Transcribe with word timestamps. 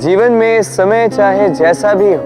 जीवन 0.00 0.32
में 0.32 0.62
समय 0.62 1.08
चाहे 1.08 1.48
जैसा 1.48 1.94
भी 1.94 2.14
हो, 2.14 2.22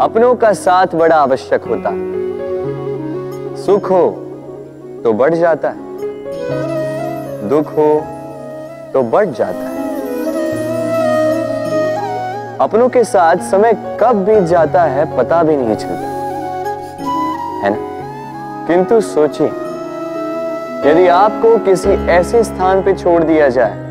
अपनों 0.00 0.34
का 0.34 0.52
साथ 0.52 0.86
बड़ा 0.94 1.16
आवश्यक 1.16 1.64
होता 1.64 1.88
है। 1.88 2.20
सुख 3.56 3.90
हो 3.90 4.10
तो 5.04 5.12
बढ़ 5.12 5.34
जाता 5.34 5.68
है। 5.68 5.76
दुख 7.48 7.66
हो 7.66 8.06
तो 8.92 9.02
बढ़ 9.02 9.26
जाता 9.26 9.58
है। 9.58 9.80
अपनों 12.58 12.88
के 12.88 13.04
साथ 13.04 13.36
समय 13.36 13.98
कब 14.00 14.24
बीत 14.24 14.44
जाता 14.44 14.82
है, 14.82 15.16
पता 15.16 15.42
भी 15.42 15.56
नहीं 15.56 15.76
चलता। 15.76 16.08
है 17.64 17.70
ना? 17.70 17.76
किंतु 18.66 19.00
सोचिए, 19.00 19.46
यदि 20.90 21.08
आपको 21.08 21.58
किसी 21.58 21.90
ऐसे 21.90 22.44
स्थान 22.44 22.82
पे 22.82 22.94
छोड़ 22.94 23.22
दिया 23.22 23.48
जाए 23.48 23.89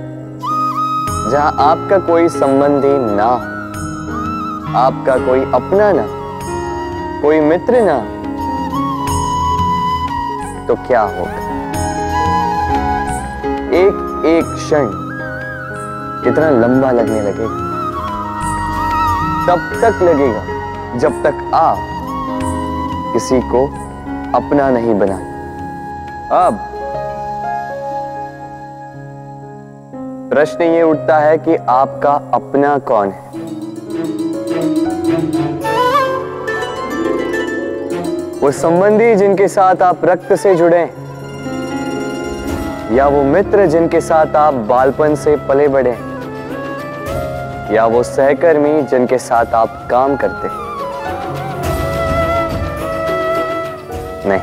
जहाँ 1.31 1.51
आपका 1.61 1.97
कोई 2.05 2.27
संबंधी 2.29 2.93
ना 3.15 3.23
हो, 3.23 3.39
आपका 4.77 5.17
कोई 5.25 5.41
अपना 5.53 5.91
ना 5.91 6.05
कोई 7.21 7.39
मित्र 7.41 7.81
ना 7.81 7.97
तो 10.67 10.75
क्या 10.87 11.01
होगा? 11.01 11.37
एक 13.77 14.25
एक 14.25 14.53
क्षण 14.55 14.89
कितना 16.23 16.49
लंबा 16.49 16.91
लगने 16.91 17.21
लगेगा। 17.21 17.67
तब 19.47 19.69
तक 19.81 20.03
लगेगा 20.03 20.97
जब 20.99 21.23
तक 21.23 21.49
आप 21.55 21.77
किसी 23.13 23.39
को 23.51 23.65
अपना 24.35 24.69
नहीं 24.69 24.99
बना। 24.99 25.15
अब 26.37 26.59
प्रश्न 30.29 30.63
ये 30.63 30.81
उठता 30.83 31.17
है 31.17 31.37
कि 31.37 31.55
आपका 31.69 32.11
अपना 32.33 32.77
कौन 32.77 33.09
है? 33.09 33.29
वो 38.39 38.51
संबंधी 38.51 39.15
जिनके 39.15 39.47
साथ 39.47 39.81
आप 39.81 40.05
रक्त 40.05 40.33
से 40.33 40.55
जुड़े 40.55 40.81
या 42.95 43.07
वो 43.07 43.23
मित्र 43.23 43.65
जिनके 43.65 44.01
साथ 44.01 44.35
आप 44.35 44.53
बालपन 44.69 45.15
से 45.15 45.35
पले 45.47 45.67
बढ़े 45.67 45.97
या 47.75 47.85
वो 47.85 48.03
सहकर्मी 48.03 48.81
जिनके 48.81 49.17
साथ 49.17 49.53
आप 49.53 49.87
काम 49.91 50.15
करते 50.17 50.47
नहीं। 54.29 54.41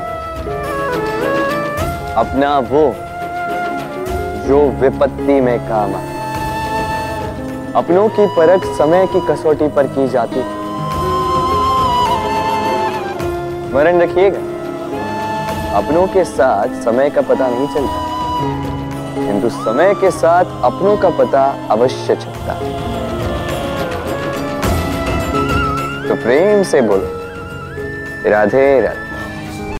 अपना 2.16 2.58
वो 2.58 2.84
जो 4.46 4.68
विपत्ति 4.70 5.40
में 5.40 5.58
काम 5.68 5.94
आए। 5.94 6.16
अपनों 7.76 8.08
की 8.08 8.26
परख 8.26 8.64
समय 8.64 9.06
की 9.06 9.20
कसौटी 9.20 9.68
पर 9.68 9.86
की 9.86 10.08
जाती। 10.08 10.40
स्मरण 13.70 14.00
रखिएगा, 14.00 14.38
अपनों 15.76 16.06
के 16.06 16.24
साथ 16.24 16.82
समय 16.82 17.10
का 17.10 17.20
पता 17.20 17.48
नहीं 17.48 17.68
चलता। 17.68 18.06
किंतु 19.26 19.48
समय 19.50 19.94
के 19.94 20.10
साथ 20.10 20.44
अपनों 20.44 20.96
का 20.96 21.10
पता 21.10 21.56
अवश्य 21.70 22.16
चलता। 22.16 22.54
तो 26.08 26.14
प्रेम 26.22 26.62
से 26.62 26.80
बोलो, 26.80 27.08
राधे 28.30 28.80
राधे। 28.80 29.05